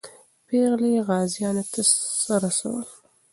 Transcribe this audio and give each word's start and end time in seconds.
پېغلې 0.47 0.91
غازیانو 1.07 1.63
ته 1.71 1.81
څه 2.21 2.33
رسول؟ 2.43 2.85